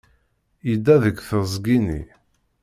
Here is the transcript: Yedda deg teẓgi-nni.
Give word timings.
Yedda 0.67 0.95
deg 1.03 1.17
teẓgi-nni. 1.29 2.01